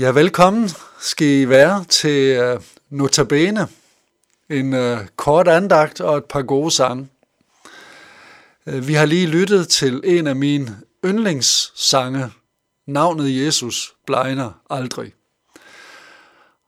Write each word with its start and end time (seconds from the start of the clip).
Ja, 0.00 0.10
velkommen 0.10 0.70
skal 1.00 1.26
I 1.26 1.48
være 1.48 1.84
til 1.84 2.52
uh, 2.54 2.62
Notabene, 2.90 3.68
en 4.50 4.72
uh, 4.72 4.98
kort 5.16 5.48
andagt 5.48 6.00
og 6.00 6.16
et 6.16 6.24
par 6.24 6.42
gode 6.42 6.70
sange. 6.70 7.08
Uh, 8.66 8.88
vi 8.88 8.94
har 8.94 9.04
lige 9.04 9.26
lyttet 9.26 9.68
til 9.68 10.00
en 10.04 10.26
af 10.26 10.36
mine 10.36 10.80
yndlingssange, 11.04 12.30
navnet 12.86 13.44
Jesus 13.44 13.94
blegner 14.06 14.60
aldrig. 14.70 15.12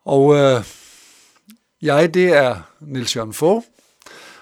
Og 0.04 0.24
uh, 0.24 0.64
jeg, 1.82 2.14
det 2.14 2.36
er 2.36 2.56
Nils 2.80 3.16
Jørgen 3.16 3.34
Fogh, 3.34 3.64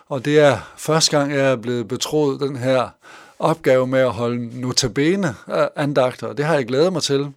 og 0.08 0.24
det 0.24 0.40
er 0.40 0.58
første 0.76 1.18
gang, 1.18 1.32
jeg 1.32 1.50
er 1.52 1.56
blevet 1.56 1.88
betroet 1.88 2.40
den 2.40 2.56
her 2.56 2.88
opgave 3.38 3.86
med 3.86 4.00
at 4.00 4.12
holde 4.12 4.60
notabene 4.60 5.34
andagter, 5.76 6.32
det 6.32 6.44
har 6.44 6.54
jeg 6.54 6.66
glædet 6.66 6.92
mig 6.92 7.02
til. 7.02 7.32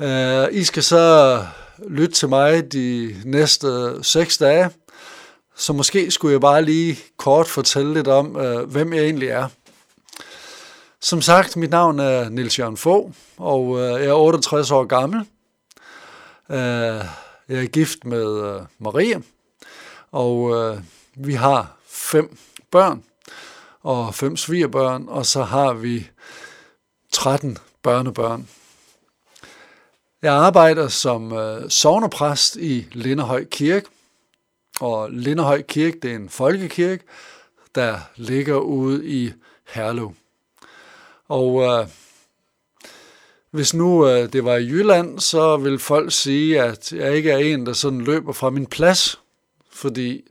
Uh, 0.00 0.52
I 0.52 0.64
skal 0.64 0.82
så 0.82 1.46
lytte 1.88 2.14
til 2.14 2.28
mig 2.28 2.72
de 2.72 3.16
næste 3.24 3.98
seks 4.02 4.38
dage, 4.38 4.70
så 5.56 5.72
måske 5.72 6.10
skulle 6.10 6.32
jeg 6.32 6.40
bare 6.40 6.64
lige 6.64 6.98
kort 7.16 7.46
fortælle 7.46 7.94
lidt 7.94 8.08
om, 8.08 8.36
uh, 8.36 8.60
hvem 8.60 8.92
jeg 8.92 9.04
egentlig 9.04 9.28
er. 9.28 9.48
Som 11.00 11.22
sagt, 11.22 11.56
mit 11.56 11.70
navn 11.70 11.98
er 11.98 12.28
Nils 12.28 12.58
Jørgen 12.58 12.76
Fogh, 12.76 13.12
og 13.36 13.68
uh, 13.68 13.80
jeg 13.80 14.06
er 14.06 14.14
68 14.14 14.70
år 14.70 14.84
gammel. 14.84 15.20
Uh, 16.48 16.56
jeg 17.48 17.64
er 17.64 17.66
gift 17.66 18.04
med 18.04 18.26
uh, 18.26 18.62
Marie, 18.78 19.22
og 20.12 20.42
uh, 20.42 20.78
vi 21.14 21.34
har 21.34 21.76
fem 21.88 22.36
børn 22.70 23.02
og 23.82 24.14
fem 24.14 24.36
svigerbørn, 24.36 25.04
og 25.08 25.26
så 25.26 25.42
har 25.42 25.72
vi 25.72 26.10
13 27.12 27.58
børnebørn. 27.82 28.48
Jeg 30.24 30.32
arbejder 30.32 30.88
som 30.88 31.32
øh, 31.32 31.70
sovnepræst 31.70 32.56
i 32.56 32.86
Linderhøj 32.92 33.44
Kirke, 33.44 33.86
og 34.80 35.10
Linderhøj 35.10 35.62
Kirke 35.62 35.98
det 36.02 36.10
er 36.10 36.16
en 36.16 36.28
folkekirke, 36.28 37.04
der 37.74 37.98
ligger 38.16 38.56
ude 38.56 39.06
i 39.06 39.32
Herlev. 39.68 40.14
Og 41.28 41.62
øh, 41.62 41.86
hvis 43.50 43.74
nu 43.74 44.08
øh, 44.08 44.32
det 44.32 44.44
var 44.44 44.56
i 44.56 44.66
Jylland, 44.66 45.20
så 45.20 45.56
vil 45.56 45.78
folk 45.78 46.12
sige, 46.12 46.62
at 46.62 46.92
jeg 46.92 47.16
ikke 47.16 47.30
er 47.30 47.38
en, 47.38 47.66
der 47.66 47.72
sådan 47.72 48.00
løber 48.00 48.32
fra 48.32 48.50
min 48.50 48.66
plads, 48.66 49.20
fordi 49.72 50.24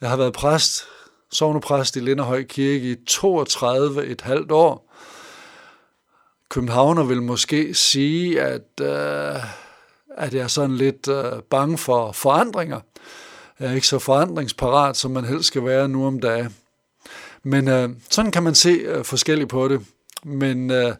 jeg 0.00 0.08
har 0.10 0.16
været 0.16 0.32
præst, 0.32 0.84
sovnepræst 1.32 1.96
i 1.96 2.00
Linderhøj 2.00 2.42
Kirke 2.42 2.90
i 2.90 2.96
32 3.06 4.06
et 4.06 4.20
halvt 4.20 4.52
år, 4.52 4.87
københavner 6.48 7.02
vil 7.02 7.22
måske 7.22 7.74
sige, 7.74 8.40
at, 8.40 8.80
øh, 8.80 9.42
at 10.16 10.34
jeg 10.34 10.42
er 10.42 10.48
sådan 10.48 10.76
lidt 10.76 11.08
øh, 11.08 11.42
bange 11.50 11.78
for 11.78 12.12
forandringer. 12.12 12.80
Jeg 13.60 13.70
er 13.70 13.74
ikke 13.74 13.86
så 13.86 13.98
forandringsparat, 13.98 14.96
som 14.96 15.10
man 15.10 15.24
helst 15.24 15.46
skal 15.46 15.64
være 15.64 15.88
nu 15.88 16.06
om 16.06 16.20
dagen. 16.20 16.56
Men 17.42 17.68
øh, 17.68 17.90
sådan 18.10 18.32
kan 18.32 18.42
man 18.42 18.54
se 18.54 18.70
øh, 18.70 19.04
forskelligt 19.04 19.48
på 19.50 19.68
det. 19.68 19.86
Men 20.24 20.70
øh, 20.70 20.94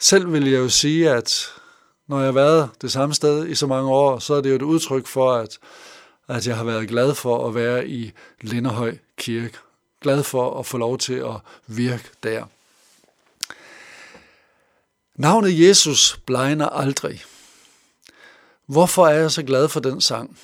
selv 0.00 0.32
vil 0.32 0.50
jeg 0.50 0.58
jo 0.58 0.68
sige, 0.68 1.10
at 1.10 1.46
når 2.06 2.18
jeg 2.18 2.26
har 2.26 2.32
været 2.32 2.70
det 2.82 2.92
samme 2.92 3.14
sted 3.14 3.48
i 3.48 3.54
så 3.54 3.66
mange 3.66 3.90
år, 3.90 4.18
så 4.18 4.34
er 4.34 4.40
det 4.40 4.50
jo 4.50 4.54
et 4.54 4.62
udtryk 4.62 5.06
for, 5.06 5.32
at, 5.32 5.58
at 6.28 6.46
jeg 6.46 6.56
har 6.56 6.64
været 6.64 6.88
glad 6.88 7.14
for 7.14 7.48
at 7.48 7.54
være 7.54 7.88
i 7.88 8.12
Linderhøj 8.40 8.96
Kirke. 9.16 9.58
Glad 10.00 10.22
for 10.22 10.58
at 10.58 10.66
få 10.66 10.78
lov 10.78 10.98
til 10.98 11.14
at 11.14 11.34
virke 11.66 12.04
der. 12.22 12.44
Navnet 15.18 15.60
Jesus 15.60 16.20
blegner 16.26 16.66
aldrig. 16.66 17.24
Hvorfor 18.66 19.06
er 19.06 19.14
jeg 19.14 19.30
så 19.30 19.42
glad 19.42 19.68
for 19.68 19.80
den 19.80 20.00
sang? 20.00 20.38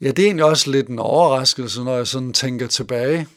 Ja, 0.00 0.10
det 0.10 0.18
er 0.18 0.26
egentlig 0.26 0.44
også 0.44 0.70
lidt 0.70 0.88
en 0.88 0.98
overraskelse, 0.98 1.84
når 1.84 1.96
jeg 1.96 2.06
sådan 2.06 2.32
tænker 2.32 2.66
tilbage. 2.66 3.28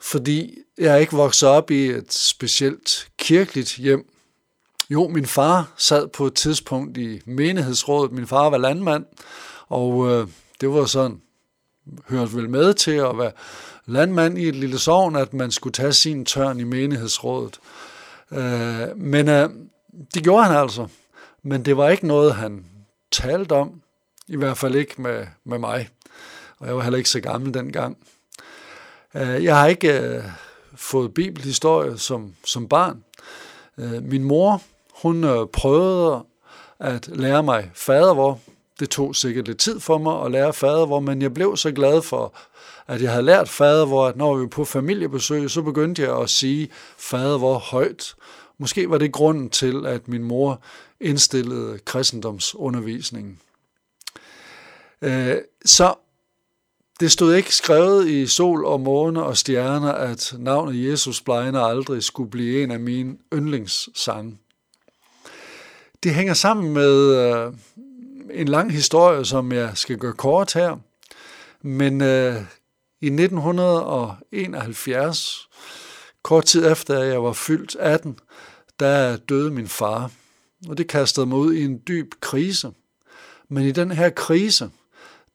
Fordi 0.00 0.58
jeg 0.78 0.92
er 0.92 0.96
ikke 0.96 1.12
vokset 1.12 1.48
op 1.48 1.70
i 1.70 1.86
et 1.86 2.12
specielt 2.12 3.08
kirkeligt 3.18 3.76
hjem. 3.76 4.10
Jo, 4.90 5.08
min 5.08 5.26
far 5.26 5.72
sad 5.76 6.08
på 6.08 6.26
et 6.26 6.34
tidspunkt 6.34 6.98
i 6.98 7.20
menighedsrådet. 7.26 8.12
Min 8.12 8.26
far 8.26 8.50
var 8.50 8.58
landmand, 8.58 9.04
og 9.68 10.08
øh, 10.10 10.28
det 10.60 10.68
var 10.68 10.86
sådan, 10.86 11.20
hørte 12.08 12.32
vel 12.32 12.50
med 12.50 12.74
til 12.74 12.90
at 12.90 13.18
være 13.18 13.32
landmand 13.86 14.38
i 14.38 14.48
et 14.48 14.56
lille 14.56 14.78
sovn, 14.78 15.16
at 15.16 15.34
man 15.34 15.50
skulle 15.50 15.72
tage 15.72 15.92
sin 15.92 16.24
tørn 16.24 16.60
i 16.60 16.64
menighedsrådet. 16.64 17.60
Øh, 18.32 18.96
men 18.96 19.28
øh, 19.28 19.50
det 20.14 20.22
gjorde 20.22 20.44
han 20.44 20.56
altså. 20.56 20.86
Men 21.42 21.64
det 21.64 21.76
var 21.76 21.88
ikke 21.88 22.06
noget, 22.06 22.34
han 22.34 22.64
talte 23.12 23.52
om. 23.52 23.82
I 24.28 24.36
hvert 24.36 24.58
fald 24.58 24.74
ikke 24.74 25.02
med, 25.02 25.26
med 25.44 25.58
mig. 25.58 25.88
Og 26.58 26.66
jeg 26.66 26.76
var 26.76 26.82
heller 26.82 26.98
ikke 26.98 27.10
så 27.10 27.20
gammel 27.20 27.54
dengang. 27.54 27.98
Øh, 29.14 29.44
jeg 29.44 29.56
har 29.56 29.66
ikke 29.66 30.00
øh, 30.00 30.24
fået 30.74 31.14
bibelhistorie 31.14 31.98
som, 31.98 32.34
som 32.44 32.68
barn. 32.68 33.04
Øh, 33.78 34.02
min 34.02 34.24
mor, 34.24 34.62
hun 35.02 35.24
øh, 35.24 35.46
prøvede 35.52 36.24
at 36.78 37.08
lære 37.08 37.42
mig 37.42 37.70
fadervor. 37.74 38.40
Det 38.80 38.90
tog 38.90 39.16
sikkert 39.16 39.46
lidt 39.46 39.58
tid 39.58 39.80
for 39.80 39.98
mig 39.98 40.24
at 40.24 40.30
lære 40.30 40.52
fadervor, 40.52 41.00
men 41.00 41.22
jeg 41.22 41.34
blev 41.34 41.56
så 41.56 41.72
glad 41.72 42.02
for, 42.02 42.34
at 42.90 43.02
jeg 43.02 43.10
havde 43.10 43.24
lært 43.24 43.48
fadervor, 43.48 44.06
at 44.06 44.16
når 44.16 44.34
vi 44.34 44.40
var 44.40 44.48
på 44.48 44.64
familiebesøg, 44.64 45.50
så 45.50 45.62
begyndte 45.62 46.02
jeg 46.02 46.20
at 46.20 46.30
sige 46.30 46.70
fader, 46.98 47.38
hvor 47.38 47.58
højt. 47.58 48.14
Måske 48.58 48.90
var 48.90 48.98
det 48.98 49.12
grunden 49.12 49.50
til, 49.50 49.86
at 49.86 50.08
min 50.08 50.24
mor 50.24 50.62
indstillede 51.00 51.78
kristendomsundervisningen. 51.78 53.38
Øh, 55.02 55.36
så 55.64 55.94
det 57.00 57.12
stod 57.12 57.34
ikke 57.34 57.54
skrevet 57.54 58.08
i 58.08 58.26
sol 58.26 58.64
og 58.64 58.80
måne 58.80 59.22
og 59.22 59.36
stjerner, 59.36 59.92
at 59.92 60.34
navnet 60.38 60.90
Jesus 60.90 61.20
blegner 61.20 61.60
aldrig 61.60 62.02
skulle 62.02 62.30
blive 62.30 62.62
en 62.62 62.70
af 62.70 62.80
mine 62.80 63.16
yndlingssange. 63.34 64.38
Det 66.02 66.14
hænger 66.14 66.34
sammen 66.34 66.74
med 66.74 67.14
øh, 67.14 67.52
en 68.32 68.48
lang 68.48 68.72
historie, 68.72 69.24
som 69.24 69.52
jeg 69.52 69.70
skal 69.74 69.98
gøre 69.98 70.12
kort 70.12 70.52
her. 70.52 70.76
Men 71.62 72.00
øh, 72.00 72.42
i 73.00 73.06
1971, 73.06 75.48
kort 76.22 76.44
tid 76.44 76.70
efter 76.70 76.98
at 76.98 77.06
jeg 77.06 77.22
var 77.22 77.32
fyldt 77.32 77.76
18, 77.76 78.18
der 78.80 79.16
døde 79.16 79.50
min 79.50 79.68
far. 79.68 80.10
Og 80.68 80.78
det 80.78 80.88
kastede 80.88 81.26
mig 81.26 81.38
ud 81.38 81.54
i 81.54 81.64
en 81.64 81.82
dyb 81.88 82.10
krise. 82.20 82.72
Men 83.48 83.64
i 83.64 83.72
den 83.72 83.90
her 83.90 84.10
krise, 84.10 84.70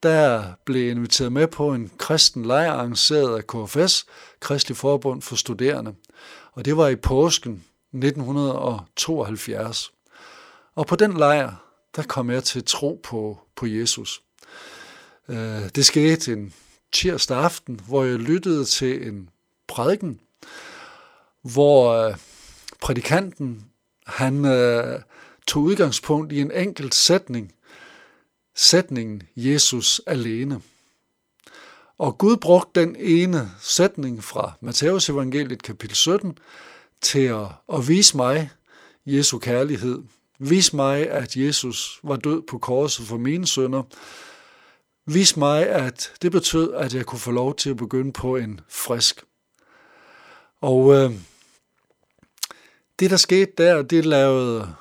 der 0.03 0.43
blev 0.65 0.81
jeg 0.81 0.91
inviteret 0.91 1.31
med 1.31 1.47
på 1.47 1.73
en 1.73 1.91
kristen 1.97 2.45
lejr 2.45 2.71
arrangeret 2.71 3.37
af 3.37 3.47
KFS, 3.47 4.05
Kristelig 4.39 4.77
Forbund 4.77 5.21
for 5.21 5.35
Studerende. 5.35 5.93
Og 6.51 6.65
det 6.65 6.77
var 6.77 6.87
i 6.87 6.95
påsken 6.95 7.63
1972. 7.93 9.91
Og 10.75 10.87
på 10.87 10.95
den 10.95 11.17
lejr, 11.17 11.53
der 11.95 12.03
kom 12.03 12.29
jeg 12.29 12.43
til 12.43 12.63
tro 12.65 13.01
på, 13.03 13.39
på 13.55 13.65
Jesus. 13.65 14.21
Øh, 15.29 15.69
det 15.75 15.85
skete 15.85 16.33
en 16.33 16.53
tirsdag 16.91 17.37
aften, 17.37 17.79
hvor 17.87 18.03
jeg 18.03 18.19
lyttede 18.19 18.65
til 18.65 19.07
en 19.07 19.29
prædiken, 19.67 20.19
hvor 21.41 21.91
øh, 21.91 22.15
prædikanten 22.81 23.65
han 24.05 24.45
øh, 24.45 24.99
tog 25.47 25.63
udgangspunkt 25.63 26.31
i 26.31 26.41
en 26.41 26.51
enkelt 26.51 26.95
sætning, 26.95 27.53
sætningen 28.55 29.23
Jesus 29.35 30.01
alene. 30.07 30.61
Og 31.97 32.17
Gud 32.17 32.37
brugte 32.37 32.81
den 32.81 32.95
ene 32.99 33.51
sætning 33.61 34.23
fra 34.23 34.53
Matteus 34.61 35.09
evangeliet 35.09 35.63
kapitel 35.63 35.95
17 35.95 36.37
til 37.01 37.19
at, 37.19 37.47
at 37.73 37.87
vise 37.87 38.17
mig 38.17 38.49
Jesu 39.05 39.39
kærlighed. 39.39 40.03
Vis 40.39 40.73
mig, 40.73 41.09
at 41.09 41.35
Jesus 41.35 41.99
var 42.03 42.15
død 42.15 42.41
på 42.41 42.57
korset 42.57 43.07
for 43.07 43.17
mine 43.17 43.47
sønder, 43.47 43.83
Vis 45.07 45.37
mig, 45.37 45.67
at 45.67 46.11
det 46.21 46.31
betød, 46.31 46.73
at 46.73 46.93
jeg 46.93 47.05
kunne 47.05 47.19
få 47.19 47.31
lov 47.31 47.55
til 47.55 47.69
at 47.69 47.77
begynde 47.77 48.13
på 48.13 48.35
en 48.35 48.59
frisk. 48.69 49.23
Og 50.61 50.93
øh, 50.93 51.11
det, 52.99 53.11
der 53.11 53.17
skete 53.17 53.51
der, 53.57 53.81
det 53.81 54.05
lavede 54.05 54.75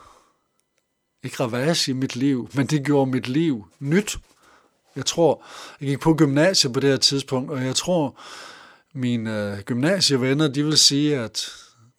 ikke 1.22 1.36
ravage 1.40 1.90
i 1.90 1.94
mit 1.94 2.16
liv, 2.16 2.48
men 2.54 2.66
det 2.66 2.86
gjorde 2.86 3.10
mit 3.10 3.28
liv 3.28 3.66
nyt. 3.78 4.18
Jeg 4.96 5.06
tror, 5.06 5.44
jeg 5.80 5.88
gik 5.88 6.00
på 6.00 6.14
gymnasiet 6.14 6.72
på 6.72 6.80
det 6.80 6.90
her 6.90 6.96
tidspunkt, 6.96 7.50
og 7.50 7.64
jeg 7.64 7.76
tror, 7.76 8.20
mine 8.92 9.52
øh, 9.52 9.58
gymnasievenner, 9.58 10.48
de 10.48 10.64
vil 10.64 10.78
sige, 10.78 11.18
at 11.18 11.50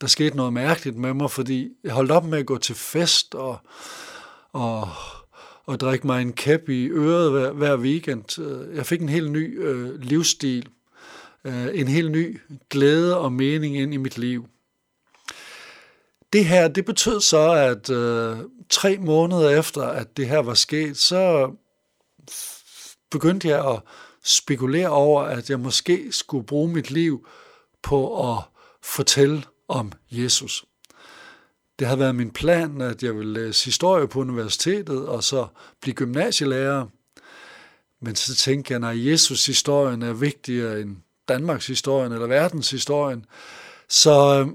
der 0.01 0.07
skete 0.07 0.37
noget 0.37 0.53
mærkeligt 0.53 0.97
med 0.97 1.13
mig, 1.13 1.31
fordi 1.31 1.69
jeg 1.83 1.93
holdt 1.93 2.11
op 2.11 2.25
med 2.25 2.39
at 2.39 2.45
gå 2.45 2.57
til 2.57 2.75
fest 2.75 3.35
og, 3.35 3.57
og 4.53 4.89
og 5.65 5.79
drikke 5.79 6.07
mig 6.07 6.21
en 6.21 6.33
kæp 6.33 6.69
i 6.69 6.87
øret 6.87 7.31
hver, 7.31 7.51
hver 7.51 7.77
weekend. 7.77 8.41
Jeg 8.75 8.85
fik 8.85 9.01
en 9.01 9.09
helt 9.09 9.31
ny 9.31 9.63
øh, 9.63 10.01
livsstil, 10.01 10.69
øh, 11.45 11.67
en 11.73 11.87
helt 11.87 12.11
ny 12.11 12.41
glæde 12.69 13.17
og 13.17 13.33
mening 13.33 13.77
ind 13.77 13.93
i 13.93 13.97
mit 13.97 14.17
liv. 14.17 14.47
det 16.33 16.45
her, 16.45 16.67
det 16.67 16.85
betød 16.85 17.21
så, 17.21 17.51
at 17.51 17.89
øh, 17.89 18.37
tre 18.69 18.97
måneder 18.97 19.49
efter, 19.59 19.83
at 19.83 20.17
det 20.17 20.27
her 20.27 20.39
var 20.39 20.53
sket, 20.53 20.97
så 20.97 21.51
begyndte 23.11 23.47
jeg 23.47 23.67
at 23.67 23.81
spekulere 24.23 24.89
over, 24.89 25.21
at 25.21 25.49
jeg 25.49 25.59
måske 25.59 26.11
skulle 26.11 26.45
bruge 26.45 26.73
mit 26.73 26.91
liv 26.91 27.27
på 27.81 28.31
at 28.31 28.43
fortælle 28.83 29.43
om 29.67 29.91
Jesus. 30.11 30.65
Det 31.79 31.87
havde 31.87 31.99
været 31.99 32.15
min 32.15 32.31
plan, 32.31 32.81
at 32.81 33.03
jeg 33.03 33.15
ville 33.15 33.33
læse 33.33 33.65
historie 33.65 34.07
på 34.07 34.19
universitetet 34.19 35.07
og 35.07 35.23
så 35.23 35.47
blive 35.81 35.95
gymnasielærer. 35.95 36.85
Men 38.01 38.15
så 38.15 38.35
tænkte 38.35 38.73
jeg, 38.73 38.83
at 38.83 39.05
Jesus 39.05 39.45
historien 39.45 40.01
er 40.01 40.13
vigtigere 40.13 40.81
end 40.81 40.97
Danmarks 41.27 41.67
historien 41.67 42.11
eller 42.11 42.27
verdens 42.27 42.71
historien. 42.71 43.25
Så, 43.89 44.39
øh, 44.39 44.47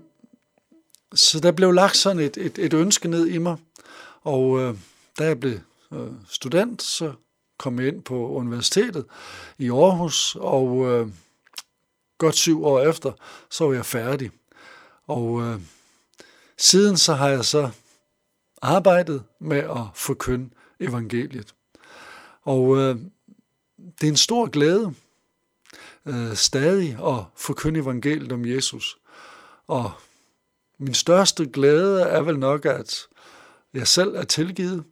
så 1.15 1.41
der 1.41 1.53
blev 1.53 1.73
lagt 1.73 1.97
sådan 1.97 2.23
et, 2.23 2.37
et, 2.37 2.59
et 2.59 2.75
ønske 2.75 3.09
ned 3.09 3.27
i 3.27 3.39
mig. 3.39 3.57
Og 4.23 4.61
øh, 4.61 4.75
da 5.19 5.25
jeg 5.25 5.41
blev 5.41 5.59
øh, 5.93 6.09
student, 6.29 6.83
så 6.83 7.13
kom 7.59 7.81
jeg 7.81 7.89
ind 7.89 8.03
på 8.03 8.29
universitetet 8.29 9.05
i 9.59 9.71
Aarhus, 9.71 10.37
og 10.41 10.87
øh, 10.87 11.09
godt 12.19 12.35
syv 12.35 12.65
år 12.65 12.81
efter, 12.81 13.13
så 13.51 13.67
var 13.67 13.75
jeg 13.75 13.87
færdig. 13.87 14.31
Og 15.07 15.43
øh, 15.43 15.61
siden 16.61 16.97
så 16.97 17.15
har 17.15 17.29
jeg 17.29 17.45
så 17.45 17.71
arbejdet 18.63 19.25
med 19.39 19.59
at 19.59 19.83
forkynde 19.95 20.51
evangeliet. 20.81 21.55
Og 22.43 22.77
øh, 22.77 22.97
det 23.79 24.07
er 24.07 24.11
en 24.11 24.17
stor 24.17 24.47
glæde 24.47 24.95
øh, 26.07 26.35
stadig 26.35 26.99
at 27.07 27.25
forkynde 27.37 27.81
evangeliet 27.81 28.33
om 28.33 28.47
Jesus. 28.47 28.99
Og 29.67 29.93
min 30.79 30.95
største 30.95 31.47
glæde 31.47 32.03
er 32.03 32.23
vel 32.23 32.39
nok, 32.39 32.67
at 32.67 33.07
jeg 33.75 33.89
selv 33.89 34.15
er 34.15 34.25
tilgivet, 34.25 34.85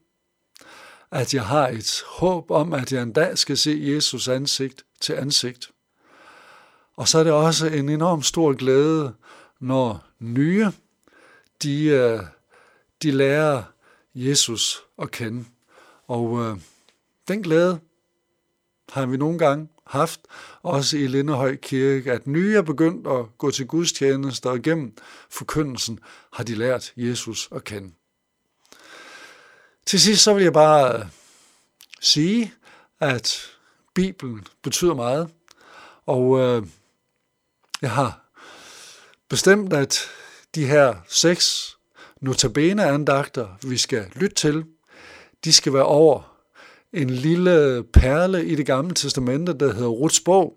at 1.10 1.34
jeg 1.34 1.46
har 1.46 1.68
et 1.68 2.02
håb 2.06 2.50
om, 2.50 2.72
at 2.72 2.92
jeg 2.92 3.02
en 3.02 3.12
dag 3.12 3.38
skal 3.38 3.56
se 3.56 3.80
Jesus 3.82 4.28
ansigt 4.28 4.84
til 5.00 5.12
ansigt. 5.12 5.70
Og 6.96 7.08
så 7.08 7.18
er 7.18 7.25
det 7.25 7.32
også 7.32 7.66
en 7.66 7.88
enorm 7.88 8.22
stor 8.22 8.52
glæde, 8.52 9.14
når 9.60 10.04
nye, 10.18 10.72
de, 11.62 11.84
øh, 11.84 12.20
de 13.02 13.10
lærer 13.10 13.62
Jesus 14.14 14.82
at 15.02 15.10
kende. 15.10 15.44
Og 16.06 16.40
øh, 16.40 16.56
den 17.28 17.42
glæde 17.42 17.80
har 18.88 19.06
vi 19.06 19.16
nogle 19.16 19.38
gange 19.38 19.68
haft, 19.86 20.20
også 20.62 20.96
i 20.96 21.06
Lindehøj 21.06 21.56
Kirke, 21.56 22.12
at 22.12 22.26
nye 22.26 22.56
er 22.56 22.62
begyndt 22.62 23.06
at 23.06 23.38
gå 23.38 23.50
til 23.50 23.66
gudstjenester, 23.66 24.50
og 24.50 24.62
gennem 24.62 24.96
forkyndelsen 25.30 26.00
har 26.32 26.44
de 26.44 26.54
lært 26.54 26.92
Jesus 26.96 27.48
at 27.54 27.64
kende. 27.64 27.92
Til 29.86 30.00
sidst 30.00 30.22
så 30.22 30.34
vil 30.34 30.42
jeg 30.42 30.52
bare 30.52 30.98
øh, 30.98 31.06
sige, 32.00 32.54
at 33.00 33.50
Bibelen 33.94 34.46
betyder 34.62 34.94
meget, 34.94 35.30
og 36.06 36.38
øh, 36.38 36.66
jeg 37.82 37.90
har 37.90 38.20
bestemt, 39.28 39.72
at 39.72 40.10
de 40.55 40.67
her 40.67 40.95
seks 41.09 41.76
notabene-andagter, 42.21 43.49
vi 43.62 43.76
skal 43.76 44.07
lytte 44.14 44.35
til, 44.37 44.64
de 45.45 45.52
skal 45.52 45.73
være 45.73 45.85
over 45.85 46.35
en 46.93 47.11
lille 47.11 47.85
perle 47.93 48.47
i 48.47 48.55
det 48.55 48.67
gamle 48.67 48.95
testamente, 48.95 49.52
der 49.52 49.73
hedder 49.73 49.88
Ruts 49.88 50.21
bog. 50.21 50.55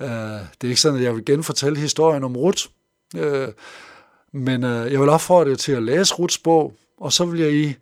Øh, 0.00 0.08
det 0.08 0.64
er 0.64 0.68
ikke 0.68 0.80
sådan, 0.80 0.98
at 0.98 1.04
jeg 1.04 1.14
vil 1.14 1.24
genfortælle 1.24 1.78
historien 1.78 2.24
om 2.24 2.36
Rut, 2.36 2.70
øh, 3.16 3.48
men 4.32 4.64
øh, 4.64 4.92
jeg 4.92 5.00
vil 5.00 5.08
opfordre 5.08 5.50
jer 5.50 5.56
til 5.56 5.72
at 5.72 5.82
læse 5.82 6.14
Ruts 6.14 6.38
bog, 6.38 6.74
og 6.96 7.12
så 7.12 7.24
vil 7.24 7.40
jeg 7.40 7.52
i 7.52 7.74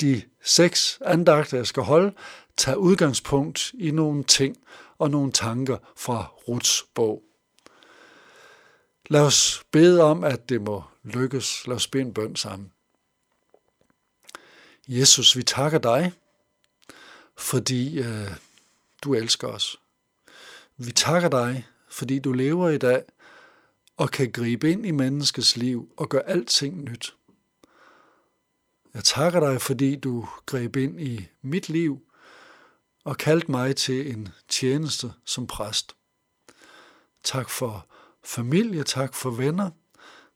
de 0.00 0.22
seks 0.44 0.98
andagter, 1.04 1.56
jeg 1.56 1.66
skal 1.66 1.82
holde, 1.82 2.12
tage 2.56 2.78
udgangspunkt 2.78 3.72
i 3.78 3.90
nogle 3.90 4.24
ting 4.24 4.56
og 4.98 5.10
nogle 5.10 5.32
tanker 5.32 5.76
fra 5.96 6.32
Ruts 6.48 6.84
bog. 6.94 7.22
Lad 9.12 9.20
os 9.20 9.64
bede 9.70 10.02
om, 10.02 10.24
at 10.24 10.48
det 10.48 10.62
må 10.62 10.84
lykkes. 11.04 11.66
Lad 11.66 11.76
os 11.76 11.86
bede 11.86 12.02
en 12.02 12.14
bøn 12.14 12.36
sammen. 12.36 12.72
Jesus, 14.88 15.36
vi 15.36 15.42
takker 15.42 15.78
dig, 15.78 16.12
fordi 17.36 17.98
øh, 17.98 18.30
du 19.04 19.14
elsker 19.14 19.48
os. 19.48 19.80
Vi 20.76 20.92
takker 20.92 21.28
dig, 21.28 21.66
fordi 21.88 22.18
du 22.18 22.32
lever 22.32 22.68
i 22.68 22.78
dag 22.78 23.04
og 23.96 24.10
kan 24.10 24.32
gribe 24.32 24.72
ind 24.72 24.86
i 24.86 24.90
menneskets 24.90 25.56
liv 25.56 25.92
og 25.96 26.08
gøre 26.08 26.28
alting 26.28 26.82
nyt. 26.82 27.16
Jeg 28.94 29.04
takker 29.04 29.40
dig, 29.40 29.62
fordi 29.62 29.96
du 29.96 30.28
greb 30.46 30.76
ind 30.76 31.00
i 31.00 31.28
mit 31.42 31.68
liv 31.68 32.00
og 33.04 33.16
kaldte 33.16 33.50
mig 33.50 33.76
til 33.76 34.10
en 34.10 34.28
tjeneste 34.48 35.12
som 35.24 35.46
præst. 35.46 35.96
Tak 37.24 37.50
for 37.50 37.89
familie, 38.24 38.84
tak 38.84 39.14
for 39.14 39.30
venner, 39.30 39.70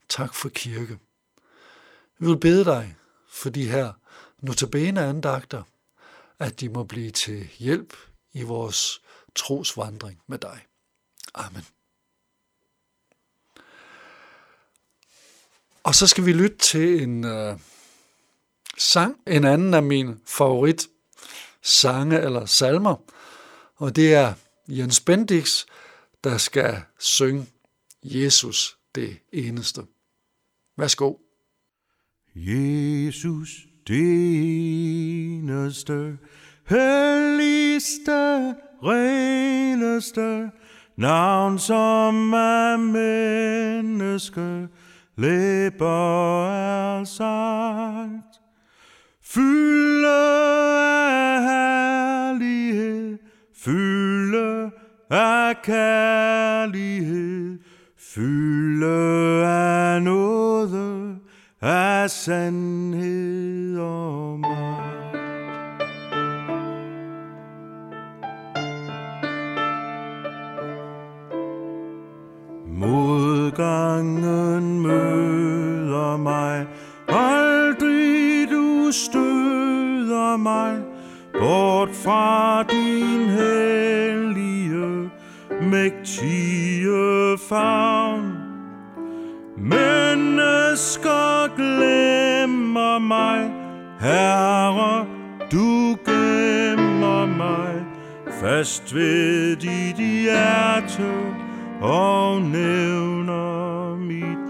tak 0.09 0.35
for 0.35 0.49
kirke. 0.49 0.99
Vi 2.19 2.27
vil 2.27 2.41
bede 2.41 2.65
dig 2.65 2.97
for 3.29 3.51
de 3.51 3.69
her 3.69 3.93
notabene 4.41 5.01
andagter, 5.01 5.63
at 6.39 6.61
de 6.61 6.69
må 6.69 6.85
blive 6.85 7.11
til 7.11 7.49
hjælp 7.59 7.97
i 8.33 8.43
vores 8.43 9.03
trosvandring 9.35 10.21
med 10.27 10.39
dig. 10.39 10.67
Amen. 11.35 11.67
Og 15.83 15.95
så 15.95 16.07
skal 16.07 16.27
vi 16.27 16.33
lytte 16.33 16.57
til 16.57 17.03
en 17.03 17.25
øh, 17.25 17.59
sang, 18.79 19.21
en 19.27 19.45
anden 19.45 19.75
af 19.75 19.83
mine 19.83 20.19
favorit 20.27 20.89
sange 21.63 22.21
eller 22.21 22.47
salmer, 22.47 22.97
og 23.77 23.97
det 23.97 24.15
er 24.15 24.35
Jens 24.69 25.01
Bendix, 25.01 25.67
der 26.25 26.39
skal 26.39 26.83
synge 26.99 27.47
Jesus 28.05 28.79
det 28.95 29.19
eneste. 29.33 29.81
Værsgo. 30.77 31.15
Jesus 32.37 33.67
det 33.87 33.99
eneste, 35.41 36.19
helligste, 36.69 38.55
reneste, 38.83 40.51
navn 40.97 41.59
som 41.59 42.33
er 42.33 42.77
menneske, 42.77 44.69
læber 45.17 46.47
er 46.47 47.05
sagt. 47.05 48.41
Fylde 49.23 50.09
af 50.09 51.43
herlighed, 51.43 53.19
fylde 53.55 54.71
af 55.11 55.63
kærlighed, 55.63 57.59
fylde 58.15 59.47
af 59.47 60.03
noget, 60.03 61.19
af 61.61 62.11
sandhed 62.11 63.79
og 63.79 64.41
mig. 64.41 64.83
Modgangen 72.67 74.03
møder 74.83 76.17
mig, 76.17 76.67
aldrig 77.09 78.51
du 78.51 78.91
støder 78.93 80.37
mig, 80.37 80.77
bort 81.33 81.89
fra 82.05 82.63
din 82.63 83.29
hæld 83.29 83.84
mægtige 85.65 87.39
favn. 87.49 88.33
Mennesker 89.57 91.57
glemmer 91.57 92.99
mig, 92.99 93.51
Herre, 94.01 95.07
du 95.53 95.97
gemmer 96.07 97.27
mig, 97.27 97.85
fast 98.41 98.95
ved 98.95 99.57
dit 99.57 99.97
hjerte 99.97 101.13
og 101.81 102.43
nævner 102.43 103.97
mit 103.97 104.44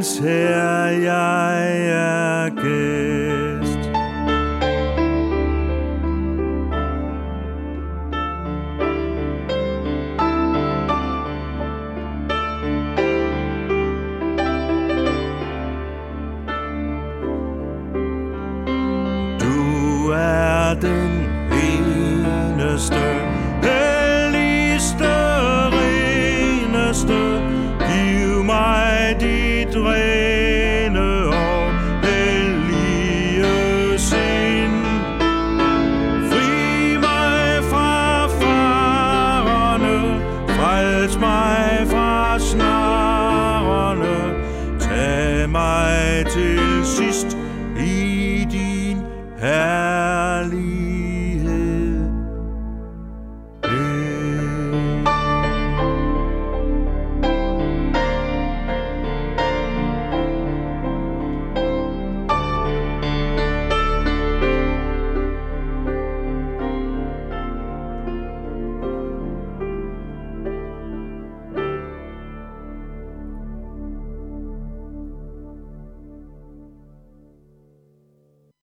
mens 0.00 0.18
her 0.18 0.86
jeg 0.88 1.86
er 1.86 2.48
gæst. 2.48 2.99